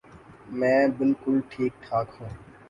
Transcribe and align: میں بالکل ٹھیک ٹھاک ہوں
میں 0.51 0.81
بالکل 0.97 1.39
ٹھیک 1.49 1.73
ٹھاک 1.83 2.07
ہوں 2.19 2.29